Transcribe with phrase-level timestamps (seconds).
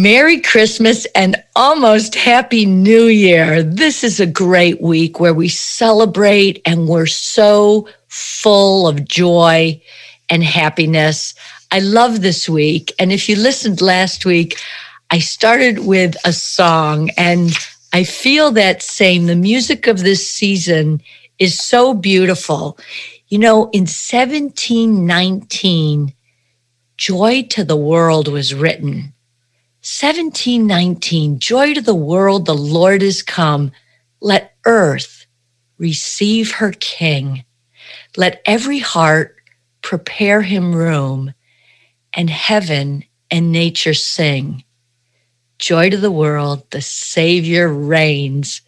[0.00, 3.62] Merry Christmas and almost Happy New Year.
[3.62, 9.78] This is a great week where we celebrate and we're so full of joy
[10.30, 11.34] and happiness.
[11.70, 12.90] I love this week.
[12.98, 14.58] And if you listened last week,
[15.10, 17.52] I started with a song and
[17.92, 19.26] I feel that same.
[19.26, 21.02] The music of this season
[21.38, 22.78] is so beautiful.
[23.28, 26.14] You know, in 1719,
[26.96, 29.11] Joy to the World was written.
[29.82, 33.72] 1719, joy to the world, the Lord is come.
[34.20, 35.26] Let earth
[35.76, 37.44] receive her king.
[38.16, 39.34] Let every heart
[39.82, 41.34] prepare him room,
[42.14, 44.62] and heaven and nature sing.
[45.58, 48.60] Joy to the world, the Savior reigns.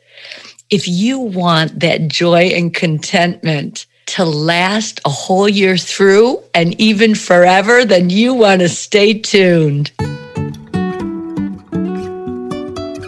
[0.69, 7.15] If you want that joy and contentment, to last a whole year through and even
[7.15, 9.93] forever, then you want to stay tuned.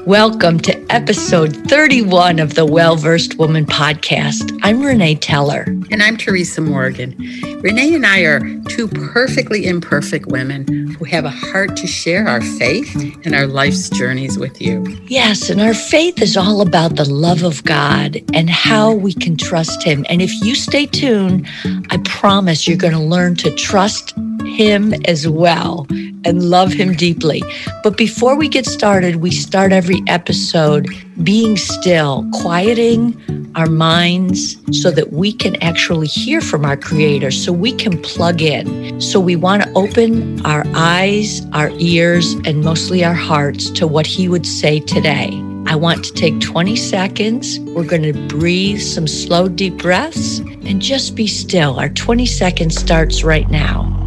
[0.07, 4.57] Welcome to episode 31 of the Well Versed Woman podcast.
[4.63, 5.76] I'm Renee Teller.
[5.91, 7.15] And I'm Teresa Morgan.
[7.61, 12.41] Renee and I are two perfectly imperfect women who have a heart to share our
[12.41, 14.85] faith and our life's journeys with you.
[15.07, 19.37] Yes, and our faith is all about the love of God and how we can
[19.37, 20.05] trust Him.
[20.09, 21.47] And if you stay tuned,
[21.91, 24.13] I promise you're going to learn to trust
[24.45, 25.87] Him as well
[26.25, 27.45] and love Him deeply.
[27.85, 30.89] But before we get started, we start every episode
[31.23, 37.53] being still, quieting our minds so that we can actually hear from our Creator, so
[37.53, 39.01] we can plug in.
[39.01, 44.07] So we want to open our eyes, our ears, and mostly our hearts to what
[44.07, 45.31] He would say today.
[45.67, 47.59] I want to take 20 seconds.
[47.61, 51.81] We're going to breathe some slow, deep breaths and just be still.
[51.81, 54.06] Our 20 seconds starts right now.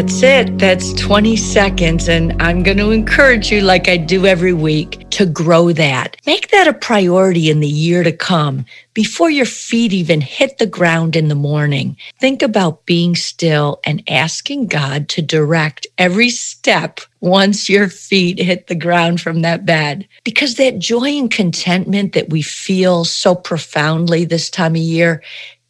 [0.00, 0.56] That's it.
[0.56, 2.08] That's 20 seconds.
[2.08, 6.16] And I'm going to encourage you, like I do every week, to grow that.
[6.24, 8.64] Make that a priority in the year to come.
[8.94, 14.02] Before your feet even hit the ground in the morning, think about being still and
[14.08, 20.08] asking God to direct every step once your feet hit the ground from that bed.
[20.24, 25.22] Because that joy and contentment that we feel so profoundly this time of year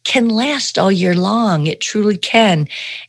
[0.03, 1.67] can last all year long.
[1.67, 2.67] It truly can.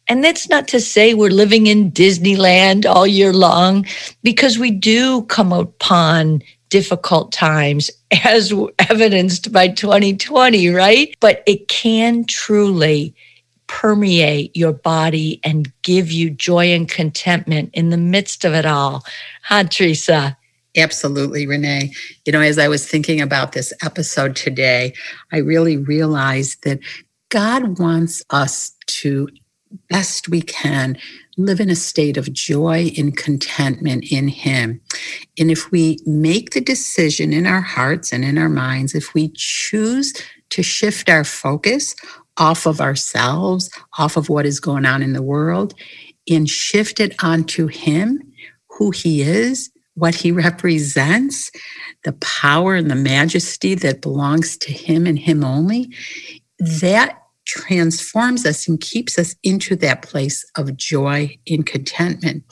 [0.08, 3.86] And that's not to say we're living in Disneyland all year long,
[4.22, 7.90] because we do come upon difficult times
[8.24, 8.52] as
[8.90, 11.14] evidenced by 2020, right?
[11.20, 13.14] But it can truly
[13.66, 19.02] permeate your body and give you joy and contentment in the midst of it all.
[19.42, 20.36] Huh, Teresa?
[20.76, 21.92] Absolutely, Renee.
[22.24, 24.94] You know, as I was thinking about this episode today,
[25.30, 26.80] I really realized that
[27.28, 29.28] God wants us to,
[29.88, 30.96] best we can,
[31.36, 34.80] live in a state of joy and contentment in Him.
[35.38, 39.32] And if we make the decision in our hearts and in our minds, if we
[39.34, 40.14] choose
[40.50, 41.94] to shift our focus
[42.38, 45.74] off of ourselves, off of what is going on in the world,
[46.30, 48.22] and shift it onto Him,
[48.70, 51.50] who He is, what he represents,
[52.04, 55.92] the power and the majesty that belongs to him and him only,
[56.58, 62.44] that transforms us and keeps us into that place of joy and contentment.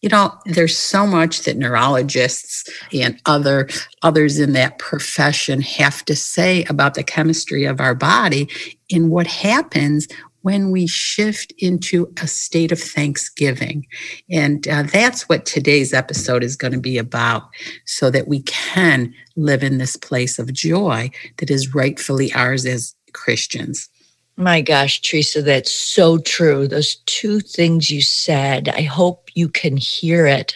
[0.00, 3.68] You know, there's so much that neurologists and other
[4.02, 8.48] others in that profession have to say about the chemistry of our body
[8.90, 10.08] and what happens
[10.42, 13.86] when we shift into a state of thanksgiving.
[14.30, 17.48] And uh, that's what today's episode is going to be about,
[17.86, 22.94] so that we can live in this place of joy that is rightfully ours as
[23.12, 23.88] Christians.
[24.36, 26.66] My gosh, Teresa, that's so true.
[26.66, 30.54] Those two things you said, I hope you can hear it.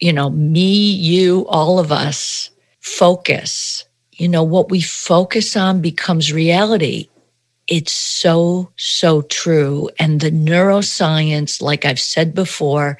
[0.00, 2.50] You know, me, you, all of us
[2.80, 3.84] focus.
[4.12, 7.08] You know, what we focus on becomes reality
[7.68, 9.90] it's so, so true.
[9.98, 12.98] And the neuroscience, like I've said before,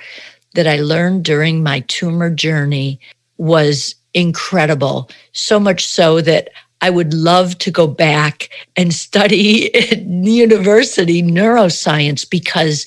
[0.55, 3.01] that I learned during my tumor journey
[3.39, 5.11] was incredible.
[5.33, 6.51] So much so that
[6.81, 9.71] I would love to go back and study
[10.07, 12.87] university neuroscience because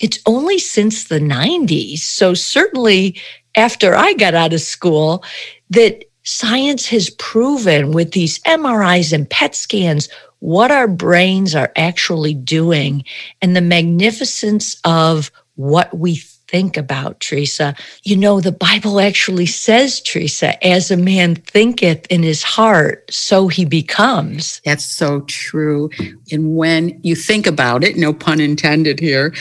[0.00, 1.98] it's only since the 90s.
[1.98, 3.20] So, certainly
[3.54, 5.24] after I got out of school,
[5.70, 10.10] that Science has proven with these MRIs and PET scans
[10.40, 13.02] what our brains are actually doing
[13.40, 17.74] and the magnificence of what we think about, Teresa.
[18.04, 23.48] You know, the Bible actually says, Teresa, as a man thinketh in his heart, so
[23.48, 24.60] he becomes.
[24.66, 25.88] That's so true.
[26.30, 29.34] And when you think about it, no pun intended here,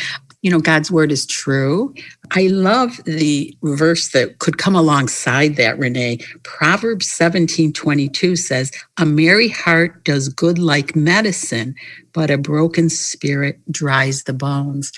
[0.48, 1.94] you know, God's word is true.
[2.32, 6.20] I love the verse that could come alongside that, Renee.
[6.44, 11.76] Proverbs 17 22 says, A merry heart does good like medicine,
[12.14, 14.94] but a broken spirit dries the bones.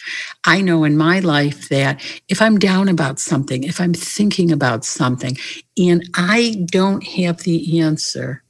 [0.46, 4.86] I know in my life that if I'm down about something, if I'm thinking about
[4.86, 5.36] something,
[5.80, 8.44] and I don't have the answer,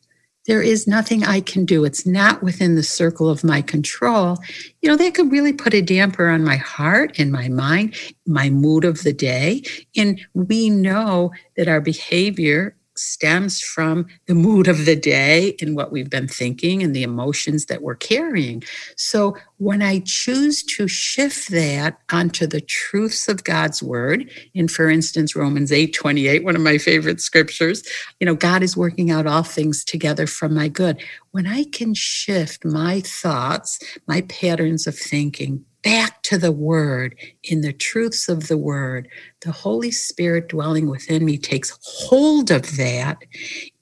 [0.45, 1.85] there is nothing I can do.
[1.85, 4.37] It's not within the circle of my control.
[4.81, 7.95] You know, that could really put a damper on my heart and my mind,
[8.25, 9.63] my mood of the day.
[9.95, 15.91] And we know that our behavior stems from the mood of the day and what
[15.91, 18.63] we've been thinking and the emotions that we're carrying.
[18.95, 24.89] So when I choose to shift that onto the truths of God's word, in for
[24.89, 27.83] instance, Romans 8 28, one of my favorite scriptures,
[28.19, 31.01] you know, God is working out all things together for my good.
[31.31, 37.61] When I can shift my thoughts, my patterns of thinking back to the Word, in
[37.61, 39.07] the truths of the Word,
[39.41, 43.17] the Holy Spirit dwelling within me takes hold of that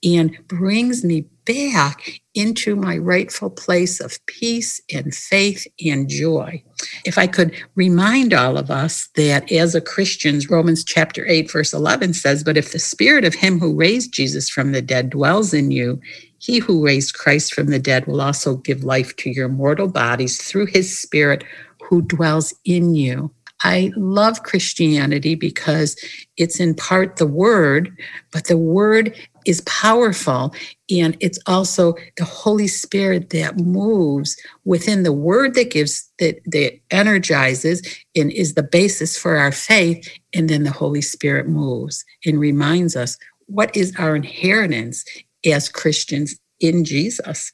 [0.03, 6.61] and brings me back into my rightful place of peace and faith and joy.
[7.05, 11.73] If I could remind all of us that as a Christians, Romans chapter 8, verse
[11.73, 15.53] 11 says, But if the spirit of him who raised Jesus from the dead dwells
[15.53, 15.99] in you,
[16.39, 20.41] he who raised Christ from the dead will also give life to your mortal bodies
[20.41, 21.43] through his spirit
[21.81, 23.31] who dwells in you.
[23.63, 25.95] I love Christianity because
[26.37, 27.95] it's in part the word,
[28.31, 30.53] but the word is powerful.
[30.91, 34.35] And it's also the Holy Spirit that moves
[34.65, 37.81] within the word that gives, that, that energizes
[38.15, 40.07] and is the basis for our faith.
[40.33, 45.03] And then the Holy Spirit moves and reminds us what is our inheritance
[45.45, 47.51] as Christians in Jesus.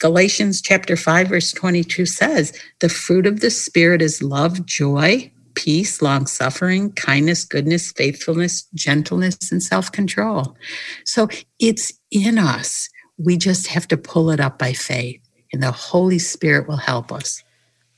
[0.00, 6.02] Galatians chapter 5 verse 22 says, "The fruit of the spirit is love, joy, peace,
[6.02, 10.56] long-suffering, kindness, goodness, faithfulness, gentleness, and self-control."
[11.04, 12.88] So it's in us.
[13.18, 15.20] We just have to pull it up by faith,
[15.52, 17.42] and the Holy Spirit will help us.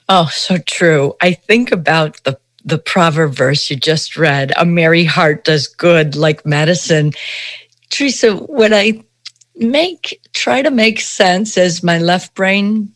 [0.08, 1.14] Oh, so true.
[1.20, 6.16] I think about the the proverb verse you just read, a merry heart does good
[6.16, 7.12] like medicine.
[7.90, 9.04] Teresa, when I
[9.56, 12.92] make try to make sense as my left brain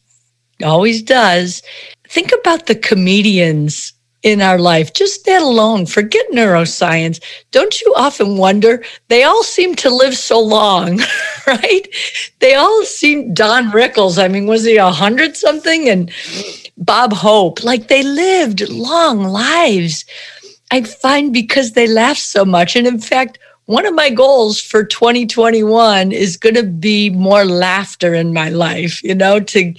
[0.62, 1.62] always does.
[2.08, 3.92] Think about the comedians
[4.22, 7.22] in our life, just that alone, forget neuroscience.
[7.52, 8.84] Don't you often wonder?
[9.08, 11.00] They all seem to live so long,
[11.46, 11.88] right?
[12.40, 15.88] They all seem, Don Rickles, I mean, was he a hundred something?
[15.88, 16.12] And
[16.76, 20.04] Bob Hope, like they lived long lives.
[20.70, 22.76] I find because they laugh so much.
[22.76, 23.38] And in fact,
[23.70, 29.02] one of my goals for 2021 is going to be more laughter in my life
[29.04, 29.72] you know to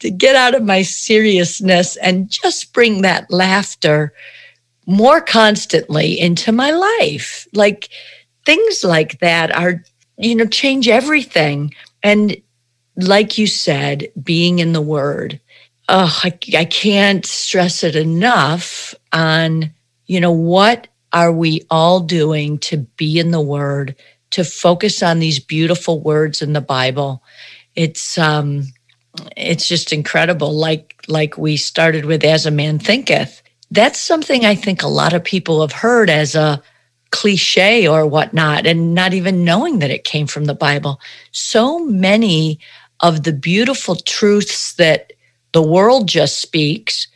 [0.00, 4.12] to get out of my seriousness and just bring that laughter
[4.88, 7.46] more constantly into my life.
[7.52, 7.90] Like
[8.46, 9.84] things like that are
[10.16, 11.72] you know change everything.
[12.02, 12.36] And
[12.96, 15.38] like you said being in the word.
[15.90, 19.70] Oh I, I can't stress it enough on
[20.06, 23.96] you know what are we all doing to be in the Word,
[24.30, 27.22] to focus on these beautiful words in the Bible?
[27.74, 28.64] It's um,
[29.36, 30.52] it's just incredible.
[30.52, 33.42] Like like we started with, as a man thinketh.
[33.70, 36.62] That's something I think a lot of people have heard as a
[37.10, 41.00] cliche or whatnot, and not even knowing that it came from the Bible.
[41.32, 42.60] So many
[43.00, 45.12] of the beautiful truths that
[45.52, 47.08] the world just speaks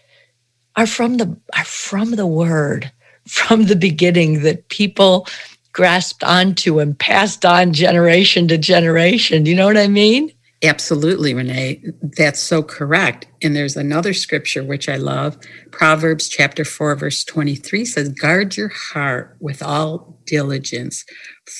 [0.76, 2.90] are from the are from the Word
[3.28, 5.26] from the beginning that people
[5.72, 9.46] grasped onto and passed on generation to generation.
[9.46, 10.30] You know what I mean?
[10.64, 11.82] Absolutely, Renee.
[12.16, 13.26] That's so correct.
[13.42, 15.36] And there's another scripture which I love.
[15.72, 21.04] Proverbs chapter 4, verse 23 says, Guard your heart with all diligence,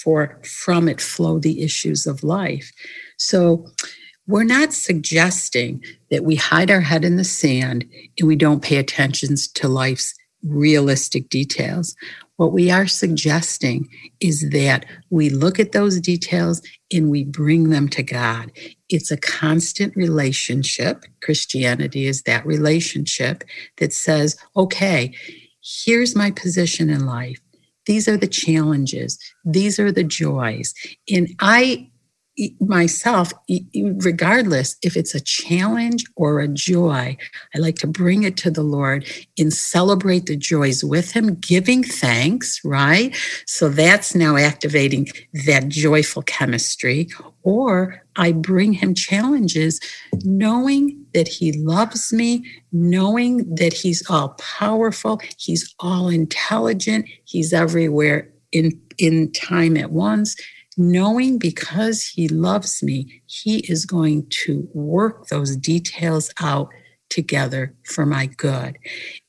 [0.05, 2.71] for from it flow the issues of life.
[3.17, 3.67] So
[4.29, 7.85] we're not suggesting that we hide our head in the sand
[8.19, 11.95] and we don't pay attention to life's realistic details.
[12.37, 13.89] What we are suggesting
[14.21, 16.61] is that we look at those details
[16.93, 18.51] and we bring them to God.
[18.89, 21.05] It's a constant relationship.
[21.23, 23.45] Christianity is that relationship
[23.79, 25.15] that says, okay,
[25.63, 27.41] here's my position in life.
[27.87, 30.75] these are the challenges, these are the joys.
[31.13, 31.91] And I
[32.61, 33.33] myself,
[34.01, 37.17] regardless if it's a challenge or a joy,
[37.55, 39.07] I like to bring it to the Lord
[39.39, 43.15] and celebrate the joys with Him, giving thanks, right?
[43.47, 45.09] So that's now activating
[45.47, 47.09] that joyful chemistry.
[47.43, 49.79] Or I bring Him challenges,
[50.25, 58.33] knowing that He loves me, knowing that He's all powerful, He's all intelligent, He's everywhere
[58.53, 60.35] in, in time at once
[60.77, 66.69] knowing because he loves me, he is going to work those details out
[67.11, 68.79] together for my good.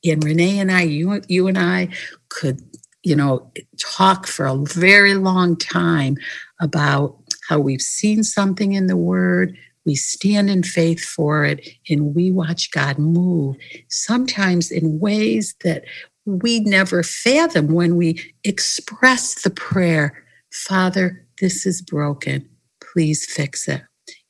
[0.04, 1.88] And Renee and I, you, you and I
[2.30, 2.60] could,
[3.02, 6.16] you know, talk for a very long time
[6.60, 7.16] about
[7.48, 12.32] how we've seen something in the word, we stand in faith for it, and we
[12.32, 13.56] watch God move,
[13.88, 15.84] sometimes in ways that
[16.24, 22.48] we never fathom when we express the prayer, Father, this is broken.
[22.80, 23.82] Please fix it.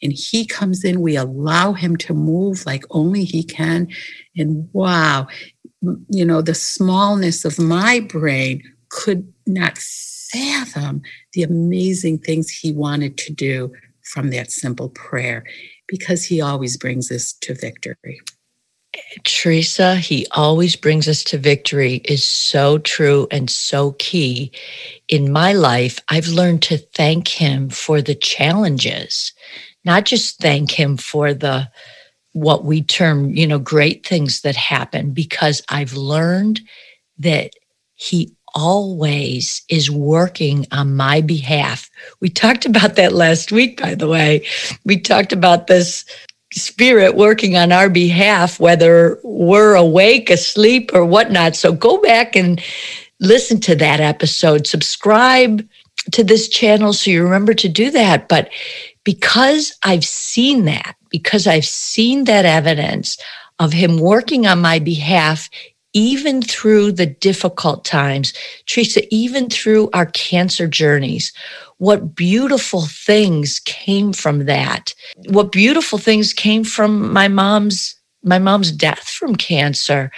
[0.02, 3.88] And he comes in, we allow him to move like only he can.
[4.36, 5.26] And wow,
[6.08, 13.16] you know, the smallness of my brain could not fathom the amazing things he wanted
[13.18, 15.44] to do from that simple prayer
[15.88, 18.20] because he always brings us to victory.
[19.24, 24.52] Teresa, he always brings us to victory is so true and so key.
[25.08, 29.32] In my life, I've learned to thank him for the challenges,
[29.84, 31.70] not just thank him for the
[32.32, 36.60] what we term, you know, great things that happen because I've learned
[37.18, 37.52] that
[37.94, 41.90] he always is working on my behalf.
[42.20, 44.46] We talked about that last week, by the way.
[44.84, 46.04] We talked about this
[46.54, 51.56] spirit working on our behalf, whether we're awake, asleep, or whatnot.
[51.56, 52.62] So go back and
[53.20, 54.66] listen to that episode.
[54.66, 55.66] Subscribe
[56.12, 58.28] to this channel so you remember to do that.
[58.28, 58.50] But
[59.04, 63.18] because I've seen that, because I've seen that evidence
[63.58, 65.48] of him working on my behalf,
[65.92, 68.32] even through the difficult times,
[68.66, 71.32] Teresa, even through our cancer journeys,
[71.78, 74.94] what beautiful things came from that.
[75.28, 80.10] What beautiful things came from my mom's my mom's death from cancer.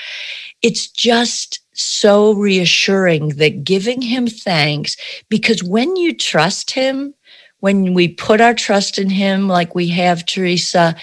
[0.62, 4.96] It's just so reassuring that giving him thanks
[5.28, 7.14] because when you trust him,
[7.60, 10.94] when we put our trust in him like we have Teresa,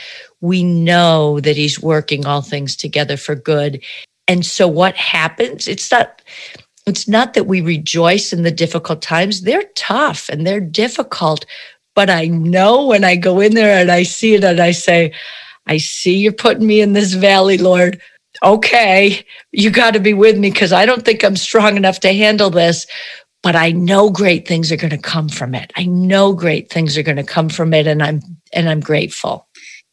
[0.42, 3.84] we know that he's working all things together for good.
[4.28, 5.68] And so what happens?
[5.68, 6.22] It's not
[6.86, 9.42] it's not that we rejoice in the difficult times.
[9.42, 11.46] They're tough and they're difficult.
[11.96, 15.14] But I know when I go in there and I see it and I say,
[15.68, 18.02] I see you're putting me in this valley, Lord.
[18.44, 22.14] Okay, you got to be with me because I don't think I'm strong enough to
[22.14, 22.86] handle this.
[23.44, 25.72] But I know great things are going to come from it.
[25.76, 28.22] I know great things are going to come from it, and I'm
[28.54, 29.48] and I'm grateful.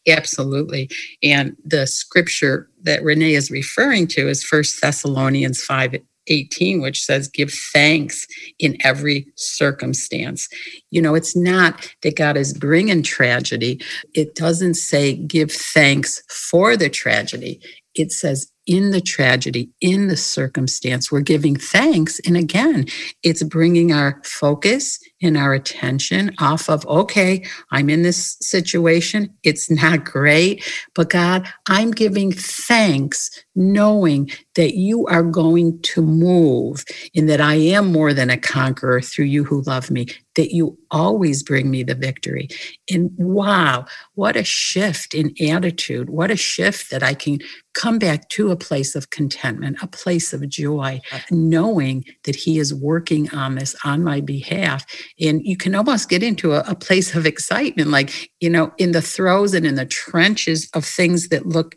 [0.08, 0.88] Absolutely.
[1.22, 7.28] And the scripture that Renee is referring to is First Thessalonians 5 18, which says,
[7.28, 8.26] Give thanks
[8.58, 10.48] in every circumstance.
[10.90, 13.80] You know, it's not that God is bringing tragedy,
[14.14, 17.60] it doesn't say give thanks for the tragedy.
[17.94, 22.20] It says, in the tragedy, in the circumstance, we're giving thanks.
[22.20, 22.86] And again,
[23.24, 29.34] it's bringing our focus and our attention off of, okay, I'm in this situation.
[29.42, 36.84] It's not great, but God, I'm giving thanks knowing that you are going to move
[37.16, 40.78] and that I am more than a conqueror through you who love me, that you
[40.90, 42.48] always bring me the victory.
[42.90, 46.10] And wow, what a shift in attitude.
[46.10, 47.38] What a shift that I can
[47.74, 52.74] come back to a place of contentment, a place of joy, knowing that He is
[52.74, 54.84] working on this on my behalf
[55.20, 58.92] and you can almost get into a, a, place of excitement like you know in
[58.92, 61.74] the throes and in the trenches of things that look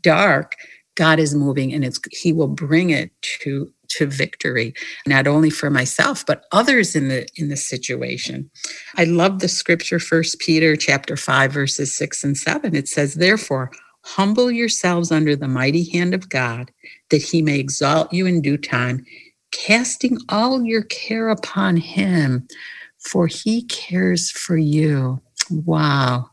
[0.00, 0.56] dark
[0.94, 4.74] god is moving and it's he will bring it to to victory
[5.06, 8.50] not only for myself but others in the in the situation
[8.96, 13.70] i love the scripture first peter chapter 5 verses 6 and 7 it says therefore
[14.04, 16.70] humble yourselves under the mighty hand of god
[17.10, 19.04] that he may exalt you in due time
[19.52, 22.46] casting all your care upon him
[23.06, 25.20] for he cares for you.
[25.50, 26.30] Wow.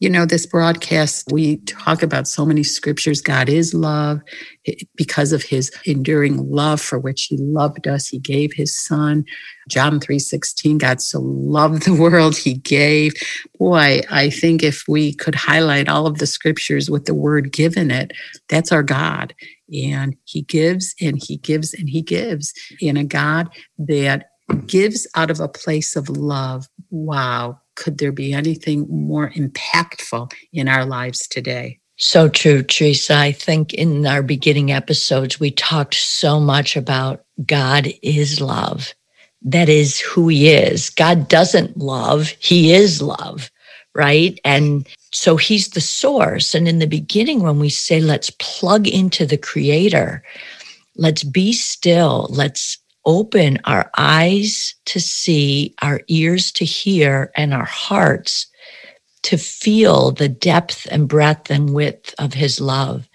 [0.00, 3.20] You know, this broadcast, we talk about so many scriptures.
[3.20, 4.20] God is love.
[4.66, 9.24] Eh, because of his enduring love for which he loved us, he gave his son.
[9.68, 13.14] John 3:16, God so loved the world he gave.
[13.58, 17.90] Boy, I think if we could highlight all of the scriptures with the word given
[17.90, 18.12] it,
[18.48, 19.34] that's our God.
[19.72, 22.52] And he gives and he gives and he gives.
[22.80, 24.30] In a God that
[24.66, 26.68] gives out of a place of love.
[26.90, 31.78] Wow could there be anything more impactful in our lives today?
[31.98, 33.14] So true, Teresa.
[33.14, 38.92] I think in our beginning episodes, we talked so much about God is love.
[39.42, 40.90] That is who he is.
[40.90, 43.50] God doesn't love, he is love,
[43.94, 44.38] right?
[44.44, 46.54] And so he's the source.
[46.54, 50.22] And in the beginning, when we say, let's plug into the creator,
[50.96, 57.64] let's be still, let's open our eyes to see, our ears to hear, and our
[57.64, 58.46] hearts
[59.22, 63.08] to feel the depth and breadth and width of his love.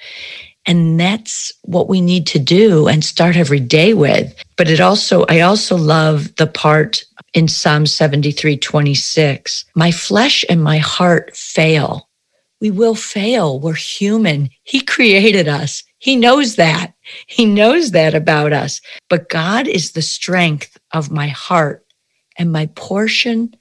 [0.65, 4.33] And that's what we need to do and start every day with.
[4.57, 9.65] But it also, I also love the part in Psalm 73 26.
[9.75, 12.10] My flesh and my heart fail.
[12.60, 13.60] We will fail.
[13.60, 14.50] We're human.
[14.63, 15.83] He created us.
[15.98, 16.93] He knows that.
[17.27, 18.82] He knows that about us.
[19.10, 21.86] But God is the strength of my heart
[22.38, 23.56] and my portion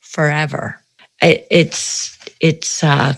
[0.00, 0.80] forever.
[1.22, 3.14] It's, it's, uh,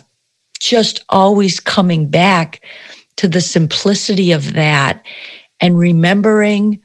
[0.63, 2.65] just always coming back
[3.17, 5.05] to the simplicity of that
[5.61, 6.81] and remembering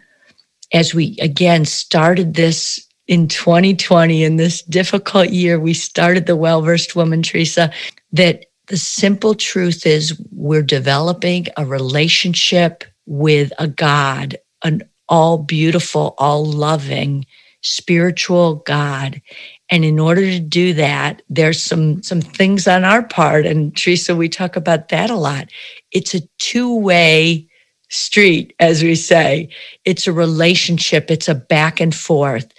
[0.74, 6.64] as we again started this in 2020 in this difficult year we started the well
[6.64, 7.72] versed woman teresa
[8.12, 16.16] that the simple truth is we're developing a relationship with a God, an all beautiful,
[16.18, 17.26] all loving,
[17.62, 19.22] spiritual God.
[19.70, 23.46] And in order to do that, there's some some things on our part.
[23.46, 25.50] And Teresa, we talk about that a lot.
[25.92, 27.48] It's a two-way
[27.90, 29.50] street, as we say.
[29.86, 32.52] It's a relationship, it's a back and forth.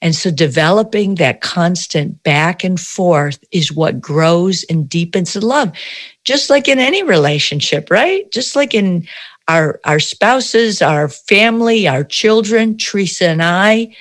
[0.00, 5.72] And so developing that constant back and forth is what grows and deepens the love,
[6.24, 8.30] just like in any relationship, right?
[8.30, 9.06] Just like in
[9.48, 13.94] our, our spouses, our family, our children, Teresa and I.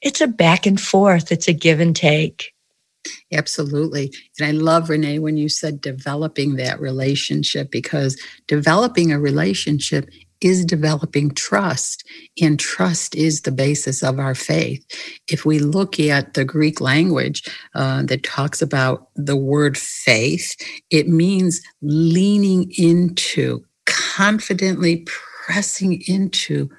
[0.00, 2.54] It's a back and forth, it's a give and take.
[3.32, 4.12] Absolutely.
[4.40, 10.08] And I love, Renee, when you said developing that relationship because developing a relationship
[10.40, 12.08] is developing trust,
[12.40, 14.86] and trust is the basis of our faith.
[15.28, 17.42] If we look at the Greek language
[17.74, 20.54] uh, that talks about the word faith,
[20.92, 26.70] it means leaning into, confidently pressing into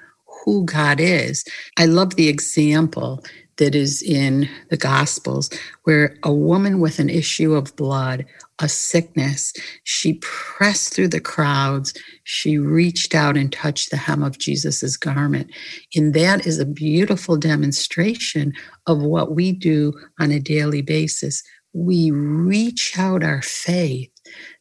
[0.46, 1.44] who God is.
[1.78, 3.22] I love the example
[3.60, 5.50] that is in the Gospels,
[5.84, 8.24] where a woman with an issue of blood,
[8.58, 9.52] a sickness,
[9.84, 11.94] she pressed through the crowds.
[12.24, 15.50] She reached out and touched the hem of Jesus's garment.
[15.94, 18.54] And that is a beautiful demonstration
[18.86, 21.42] of what we do on a daily basis.
[21.74, 24.10] We reach out our faith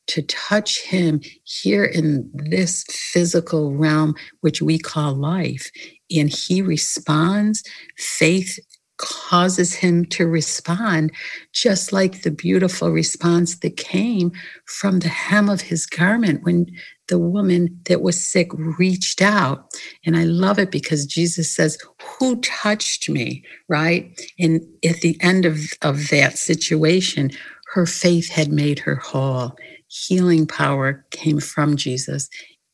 [0.07, 5.71] to touch him here in this physical realm, which we call life.
[6.11, 7.63] And he responds.
[7.97, 8.59] Faith
[8.99, 11.11] causes him to respond,
[11.53, 14.31] just like the beautiful response that came
[14.65, 16.67] from the hem of his garment when
[17.07, 19.73] the woman that was sick reached out.
[20.05, 21.77] And I love it because Jesus says,
[22.19, 23.43] Who touched me?
[23.67, 24.19] Right?
[24.37, 27.31] And at the end of, of that situation,
[27.73, 29.55] her faith had made her whole.
[29.87, 32.29] Healing power came from Jesus.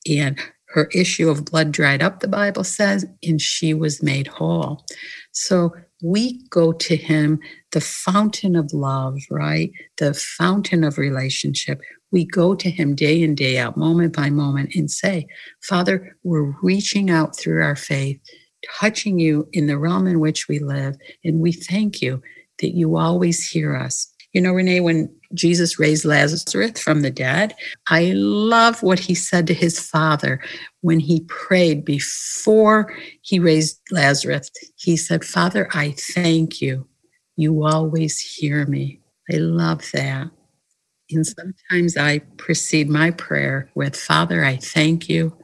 [0.09, 4.83] And her issue of blood dried up, the Bible says, and she was made whole.
[5.31, 7.39] So we go to him,
[7.71, 9.71] the fountain of love, right?
[9.97, 11.81] The fountain of relationship.
[12.12, 15.27] We go to him day in, day out, moment by moment, and say,
[15.63, 18.19] Father, we're reaching out through our faith,
[18.79, 20.95] touching you in the realm in which we live.
[21.23, 22.21] And we thank you
[22.60, 24.12] that you always hear us.
[24.34, 27.56] You know, Renee, when Jesus raised Lazarus from the dead,
[27.89, 30.39] I love what he said to his father
[30.82, 34.50] when he prayed before he raised Lazarus.
[34.76, 36.88] He said, Father, I thank you.
[37.36, 39.02] You always hear me.
[39.32, 40.30] I love that.
[41.12, 45.38] And sometimes I precede my prayer with, Father, I thank you.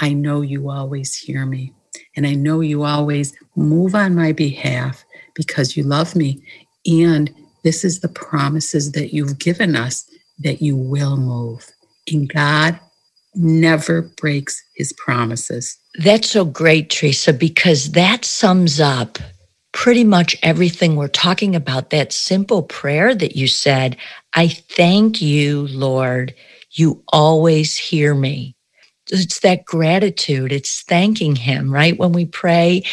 [0.00, 1.72] I know you always hear me.
[2.16, 5.04] And I know you always move on my behalf
[5.34, 6.42] because you love me.
[6.86, 7.32] And
[7.64, 10.08] this is the promises that you've given us
[10.40, 11.66] that you will move.
[12.12, 12.78] And God
[13.34, 15.78] never breaks his promises.
[15.98, 19.18] That's so great, Teresa, because that sums up
[19.72, 21.90] pretty much everything we're talking about.
[21.90, 23.96] That simple prayer that you said,
[24.34, 26.34] I thank you, Lord.
[26.72, 28.56] You always hear me.
[29.10, 30.52] It's that gratitude.
[30.52, 31.98] It's thanking him, right?
[31.98, 32.84] When we pray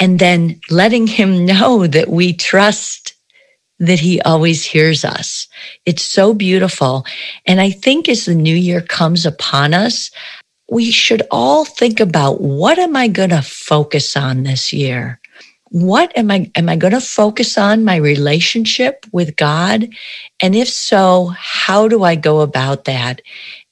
[0.00, 3.11] and then letting him know that we trust
[3.82, 5.48] that he always hears us.
[5.86, 7.04] It's so beautiful.
[7.46, 10.12] And I think as the new year comes upon us,
[10.70, 15.20] we should all think about what am I going to focus on this year?
[15.70, 19.88] What am I, am I going to focus on my relationship with God?
[20.40, 23.20] And if so, how do I go about that?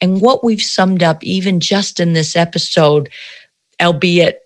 [0.00, 3.10] And what we've summed up even just in this episode,
[3.80, 4.40] albeit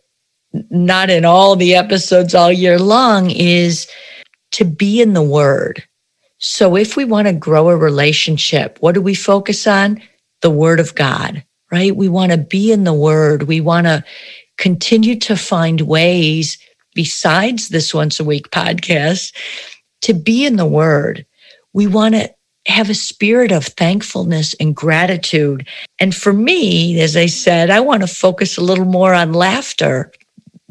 [0.68, 3.88] not in all the episodes all year long, is
[4.54, 5.82] to be in the word.
[6.38, 10.00] So if we want to grow a relationship, what do we focus on?
[10.42, 11.94] The word of God, right?
[11.94, 13.44] We want to be in the word.
[13.44, 14.04] We want to
[14.56, 16.58] continue to find ways
[16.94, 19.34] besides this once a week podcast
[20.02, 21.26] to be in the word.
[21.72, 22.32] We want to
[22.66, 25.66] have a spirit of thankfulness and gratitude.
[25.98, 30.12] And for me, as I said, I want to focus a little more on laughter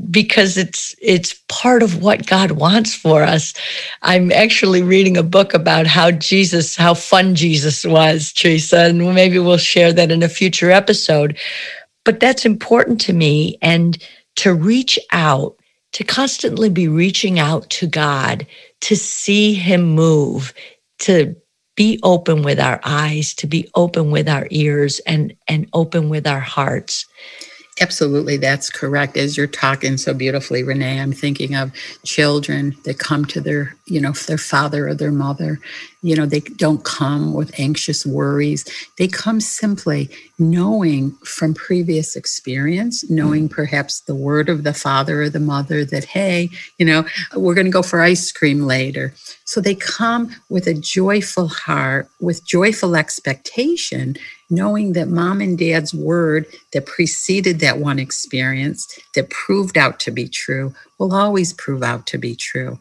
[0.10, 3.54] because it's it's part of what God wants for us.
[4.02, 9.40] I'm actually reading a book about how Jesus, how fun Jesus was, Teresa, and maybe
[9.40, 11.38] we'll share that in a future episode.
[12.06, 13.98] But that's important to me and
[14.38, 15.56] to reach out,
[15.94, 18.46] to constantly be reaching out to God,
[18.82, 20.54] to see him move,
[21.00, 21.36] to
[21.76, 26.28] be open with our eyes, to be open with our ears and and open with
[26.28, 27.06] our hearts.
[27.82, 29.18] Absolutely, that's correct.
[29.18, 31.72] As you're talking so beautifully, Renee, I'm thinking of
[32.06, 35.60] children that come to their, you know, their father or their mother.
[36.02, 38.66] You know, they don't come with anxious worries.
[38.98, 43.52] They come simply knowing from previous experience, knowing mm.
[43.52, 47.66] perhaps the word of the father or the mother that, hey, you know, we're going
[47.66, 49.14] to go for ice cream later.
[49.46, 54.16] So they come with a joyful heart, with joyful expectation,
[54.50, 60.12] knowing that mom and dad's word that preceded that one experience, that proved out to
[60.12, 62.80] be true, will always prove out to be true.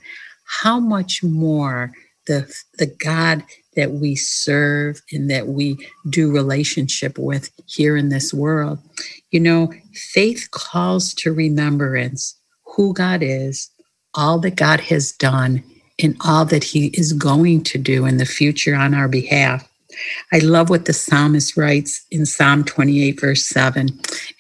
[0.61, 1.93] How much more
[2.27, 3.43] the, the God
[3.77, 8.79] that we serve and that we do relationship with here in this world.
[9.31, 12.37] You know, faith calls to remembrance
[12.77, 13.71] who God is,
[14.15, 15.63] all that God has done,
[16.03, 19.69] and all that he is going to do in the future on our behalf.
[20.33, 23.89] I love what the psalmist writes in Psalm 28, verse 7.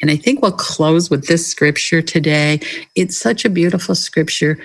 [0.01, 2.61] And I think we'll close with this scripture today.
[2.94, 4.59] It's such a beautiful scripture,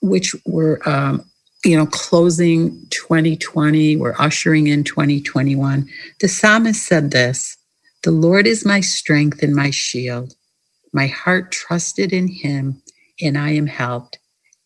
[0.00, 1.24] which we're, um,
[1.64, 5.88] you know, closing 2020, we're ushering in 2021.
[6.20, 7.56] The psalmist said this
[8.04, 10.34] The Lord is my strength and my shield.
[10.92, 12.82] My heart trusted in him,
[13.20, 14.18] and I am helped.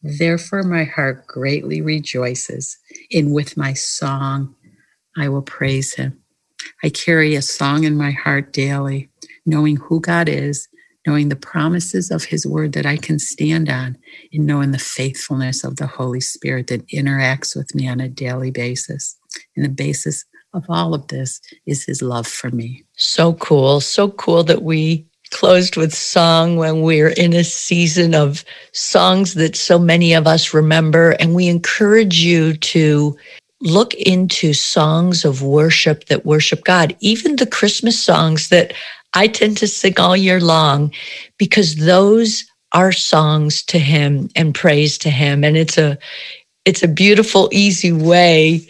[0.02, 2.78] Therefore, my heart greatly rejoices,
[3.12, 4.54] and with my song
[5.16, 6.18] I will praise him.
[6.82, 9.10] I carry a song in my heart daily,
[9.44, 10.68] knowing who God is,
[11.06, 13.96] knowing the promises of his word that I can stand on,
[14.32, 18.50] and knowing the faithfulness of the Holy Spirit that interacts with me on a daily
[18.50, 19.16] basis.
[19.56, 22.84] And the basis of all of this is his love for me.
[22.96, 23.80] So cool.
[23.80, 29.54] So cool that we closed with song when we're in a season of songs that
[29.56, 31.12] so many of us remember.
[31.12, 33.16] And we encourage you to
[33.60, 38.72] look into songs of worship that worship God, even the Christmas songs that
[39.14, 40.92] I tend to sing all year long,
[41.38, 45.42] because those are songs to him and praise to him.
[45.42, 45.98] And it's a,
[46.64, 48.66] it's a beautiful, easy way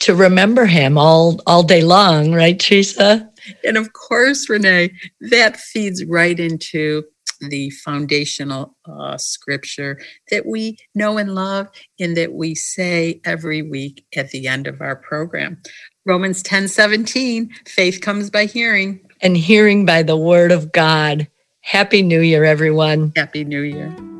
[0.00, 3.30] to remember him all, all day long, right, Teresa?
[3.64, 7.04] And of course, Renee, that feeds right into
[7.40, 10.00] the foundational uh, scripture
[10.30, 14.80] that we know and love and that we say every week at the end of
[14.80, 15.60] our program.
[16.04, 19.00] Romans 10 17, faith comes by hearing.
[19.22, 21.28] And hearing by the word of God.
[21.60, 23.12] Happy New Year, everyone.
[23.14, 24.11] Happy New Year.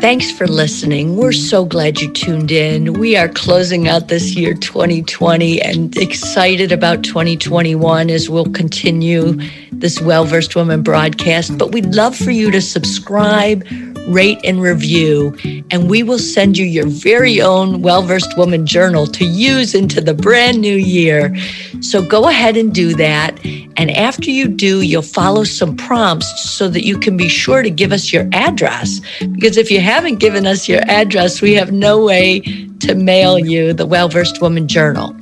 [0.00, 1.16] Thanks for listening.
[1.16, 2.94] We're so glad you tuned in.
[2.94, 9.38] We are closing out this year 2020 and excited about 2021 as we'll continue
[9.72, 11.58] this Well Versed Woman broadcast.
[11.58, 13.62] But we'd love for you to subscribe
[14.10, 15.36] rate, and review.
[15.70, 20.00] And we will send you your very own Well Versed Woman journal to use into
[20.00, 21.34] the brand new year.
[21.80, 23.38] So go ahead and do that.
[23.76, 27.70] And after you do, you'll follow some prompts so that you can be sure to
[27.70, 29.00] give us your address.
[29.32, 32.40] Because if you haven't given us your address, we have no way
[32.78, 35.16] to mail you the Well Versed Woman journal.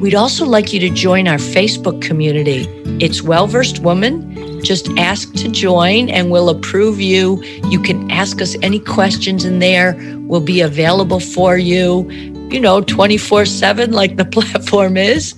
[0.00, 2.66] We'd also like you to join our Facebook community.
[3.04, 7.42] It's Well Versed Woman Just ask to join and we'll approve you.
[7.68, 9.94] You can ask us any questions in there.
[10.20, 12.10] We'll be available for you,
[12.50, 15.34] you know, 24 7 like the platform is.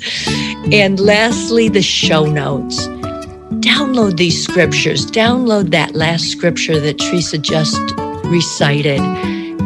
[0.73, 2.87] And lastly, the show notes.
[3.61, 8.00] Download these scriptures, download that last scripture that Teresa just
[8.31, 9.01] recited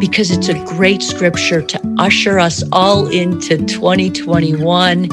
[0.01, 5.09] because it's a great scripture to usher us all into 2021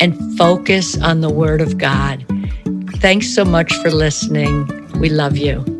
[0.00, 2.24] and focus on the Word of God.
[2.96, 4.66] Thanks so much for listening.
[5.00, 5.77] We love you.